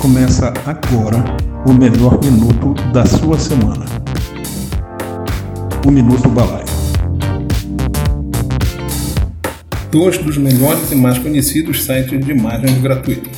[0.00, 1.22] Começa agora
[1.66, 3.84] o melhor minuto da sua semana.
[5.86, 6.64] O Minuto Balaio.
[9.92, 13.36] Dois dos melhores e mais conhecidos sites de imagens gratuitas.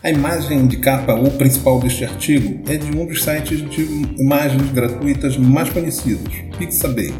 [0.00, 3.82] A imagem de capa ou principal deste artigo é de um dos sites de
[4.22, 7.12] imagens gratuitas mais conhecidos, Pixabay.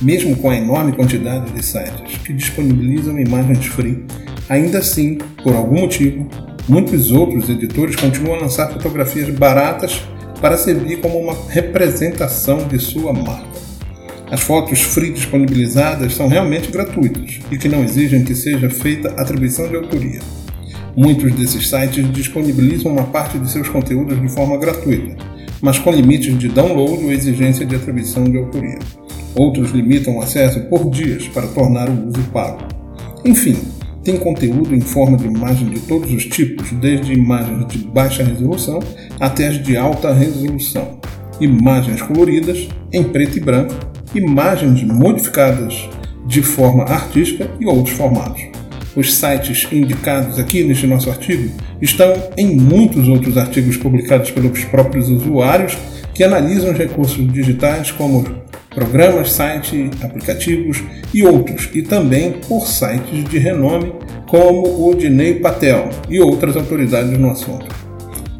[0.00, 4.06] Mesmo com a enorme quantidade de sites que disponibilizam imagens free,
[4.48, 6.28] ainda assim, por algum motivo,
[6.68, 10.02] Muitos outros editores continuam a lançar fotografias baratas
[10.38, 13.58] para servir como uma representação de sua marca.
[14.30, 19.66] As fotos free disponibilizadas são realmente gratuitas e que não exigem que seja feita atribuição
[19.66, 20.20] de autoria.
[20.94, 25.16] Muitos desses sites disponibilizam uma parte de seus conteúdos de forma gratuita,
[25.62, 28.78] mas com limites de download ou exigência de atribuição de autoria.
[29.34, 32.58] Outros limitam o acesso por dias para tornar o uso pago.
[33.24, 33.56] Enfim,
[34.08, 38.80] tem conteúdo em forma de imagem de todos os tipos, desde imagens de baixa resolução
[39.20, 40.98] até as de alta resolução,
[41.38, 43.74] imagens coloridas em preto e branco,
[44.14, 45.90] imagens modificadas
[46.26, 48.40] de forma artística e outros formatos.
[48.96, 51.50] Os sites indicados aqui neste nosso artigo
[51.82, 55.76] estão em muitos outros artigos publicados pelos próprios usuários
[56.14, 58.24] que analisam os recursos digitais como
[58.78, 63.92] programas, sites, aplicativos e outros, e também por sites de renome
[64.28, 67.66] como o Dinei Patel e outras autoridades no assunto.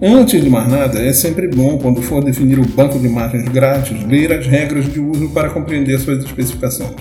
[0.00, 4.04] Antes de mais nada, é sempre bom, quando for definir o banco de imagens grátis,
[4.06, 6.94] ler as regras de uso para compreender suas especificações.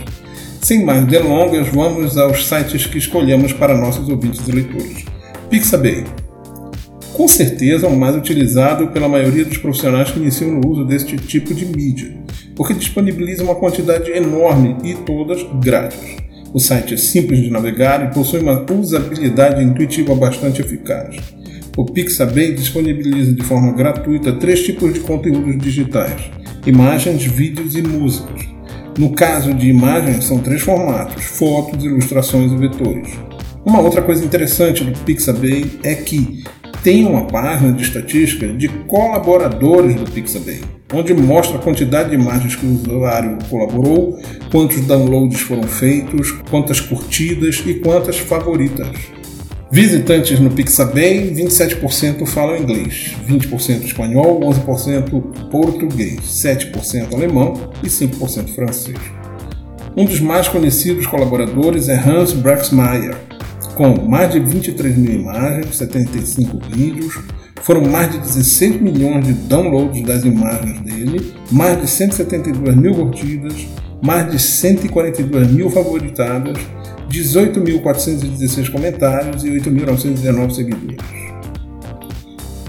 [0.62, 5.06] Sem mais delongas, vamos aos sites que escolhemos para nossos ouvintes e leitores.
[5.48, 6.27] Pixabay.
[7.18, 11.54] Com certeza o mais utilizado pela maioria dos profissionais que iniciam no uso deste tipo
[11.54, 12.18] de mídia
[12.58, 16.18] porque disponibiliza uma quantidade enorme e todas grátis.
[16.52, 21.16] O site é simples de navegar e possui uma usabilidade intuitiva bastante eficaz.
[21.78, 26.32] O Pixabay disponibiliza de forma gratuita três tipos de conteúdos digitais:
[26.66, 28.42] imagens, vídeos e músicas.
[28.98, 33.10] No caso de imagens, são três formatos: fotos, ilustrações e vetores.
[33.64, 36.44] Uma outra coisa interessante do Pixabay é que
[36.84, 40.62] tem uma página de estatística de colaboradores do Pixabay,
[40.94, 44.20] onde mostra a quantidade de imagens que o usuário colaborou,
[44.52, 48.88] quantos downloads foram feitos, quantas curtidas e quantas favoritas.
[49.70, 58.98] Visitantes no Pixabay, 27% falam inglês, 20% espanhol, 11% português, 7% alemão e 5% francês.
[59.96, 63.27] Um dos mais conhecidos colaboradores é Hans Braxmeier,
[63.78, 67.20] com mais de 23 mil imagens, 75 vídeos,
[67.62, 73.68] foram mais de 16 milhões de downloads das imagens dele, mais de 172 mil curtidas,
[74.04, 76.58] mais de 142 mil favoritadas,
[77.10, 80.98] 18.416 comentários e 8.919 seguidores.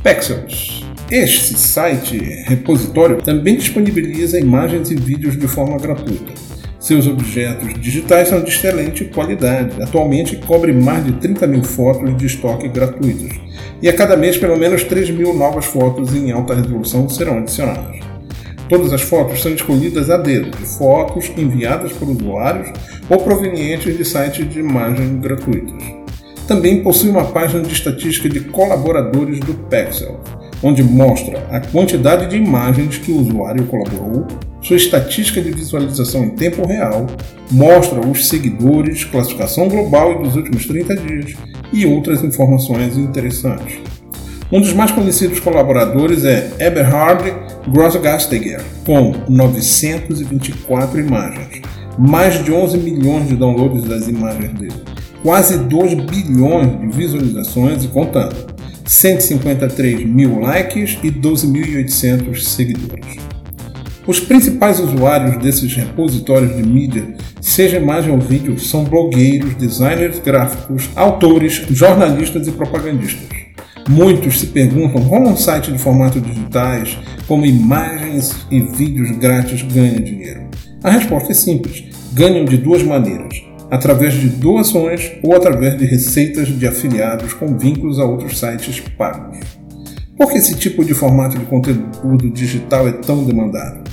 [0.03, 0.85] Pexels.
[1.11, 6.48] Este site repositório também disponibiliza imagens e vídeos de forma gratuita.
[6.89, 9.83] Seus objetos digitais são de excelente qualidade.
[9.83, 13.39] Atualmente cobre mais de 30 mil fotos de estoque gratuitos.
[13.83, 17.99] E a cada mês, pelo menos 3 mil novas fotos em alta resolução serão adicionadas.
[18.71, 22.73] Todas as fotos são escolhidas a dedo, de fotos enviadas por usuários
[23.11, 25.85] ou provenientes de sites de imagem gratuitos.
[26.47, 30.19] Também possui uma página de estatística de colaboradores do Pexel,
[30.63, 34.27] onde mostra a quantidade de imagens que o usuário colaborou,
[34.61, 37.07] sua estatística de visualização em tempo real,
[37.51, 41.35] mostra os seguidores, classificação global dos últimos 30 dias
[41.73, 43.79] e outras informações interessantes.
[44.51, 47.35] Um dos mais conhecidos colaboradores é Eberhard
[47.69, 51.61] Grossgastiger, com 924 imagens,
[51.99, 54.83] mais de 11 milhões de downloads das imagens dele,
[55.23, 58.58] quase 2 bilhões de visualizações e contando.
[58.89, 63.19] 153 mil likes e 12.800 seguidores.
[64.07, 70.89] Os principais usuários desses repositórios de mídia, seja imagem ou vídeo, são blogueiros, designers gráficos,
[70.97, 73.29] autores, jornalistas e propagandistas.
[73.87, 76.97] Muitos se perguntam como um site de formato digitais,
[77.27, 80.49] como imagens e vídeos grátis, ganha dinheiro.
[80.83, 81.85] A resposta é simples:
[82.15, 87.99] ganham de duas maneiras através de doações ou através de receitas de afiliados com vínculos
[87.99, 89.39] a outros sites pagos.
[90.17, 93.89] Por que esse tipo de formato de conteúdo digital é tão demandado?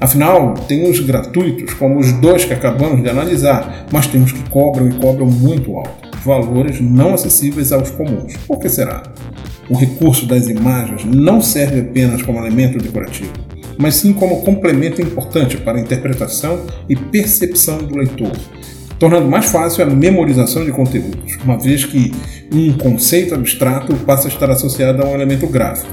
[0.00, 4.48] Afinal, tem os gratuitos, como os dois que acabamos de analisar, mas tem os que
[4.48, 8.36] cobram e cobram muito alto, valores não acessíveis aos comuns.
[8.46, 9.02] Por que será?
[9.68, 13.32] O recurso das imagens não serve apenas como elemento decorativo,
[13.76, 18.32] mas sim como complemento importante para a interpretação e percepção do leitor,
[18.98, 22.12] tornando mais fácil a memorização de conteúdos, uma vez que
[22.52, 25.92] um conceito abstrato passa a estar associado a um elemento gráfico.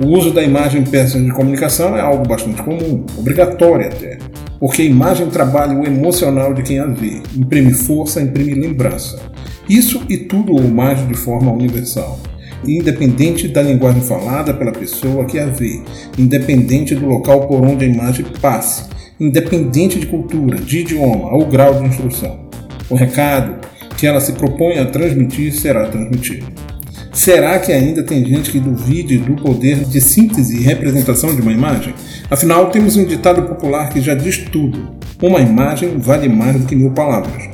[0.00, 4.18] O uso da imagem em peças de comunicação é algo bastante comum, obrigatório até,
[4.58, 9.20] porque a imagem trabalha o emocional de quem a vê, imprime força, imprime lembrança.
[9.68, 12.18] Isso e tudo ou mais de forma universal
[12.66, 15.82] independente da linguagem falada pela pessoa que a vê,
[16.18, 18.84] independente do local por onde a imagem passe,
[19.22, 22.40] independente de cultura, de idioma ou grau de instrução.
[22.90, 23.66] O recado
[23.96, 26.46] que ela se propõe a transmitir será transmitido.
[27.12, 31.52] Será que ainda tem gente que duvide do poder de síntese e representação de uma
[31.52, 31.94] imagem?
[32.30, 36.74] Afinal, temos um ditado popular que já diz tudo: uma imagem vale mais do que
[36.74, 37.44] mil palavras.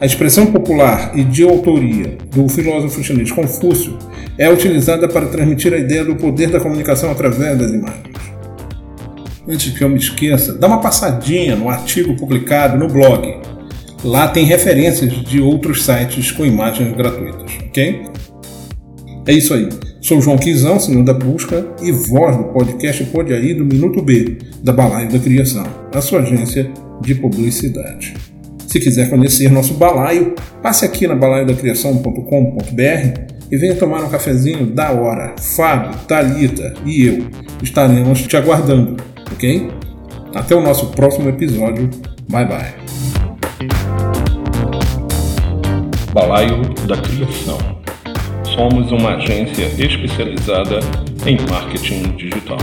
[0.00, 3.96] A expressão popular e de autoria do filósofo chinês Confúcio
[4.36, 8.33] é utilizada para transmitir a ideia do poder da comunicação através das imagens.
[9.46, 13.42] Antes que eu me esqueça, dá uma passadinha no artigo publicado no blog.
[14.02, 18.04] Lá tem referências de outros sites com imagens gratuitas, ok?
[19.26, 19.68] É isso aí.
[20.00, 24.38] Sou João Quizão, senhor da busca e voz do podcast Pode Aí do Minuto B,
[24.62, 26.70] da Balaio da Criação, a sua agência
[27.02, 28.14] de publicidade.
[28.66, 34.90] Se quiser conhecer nosso balaio, passe aqui na balaiodacriação.com.br e venha tomar um cafezinho da
[34.90, 35.34] hora.
[35.38, 37.26] Fábio, Talita e eu
[37.62, 39.70] estaremos te aguardando ok?
[40.34, 41.90] Até o nosso próximo episódio.
[42.28, 42.74] Bye bye.
[46.12, 47.58] Balaio da Criação.
[48.54, 50.78] Somos uma agência especializada
[51.26, 52.58] em marketing digital.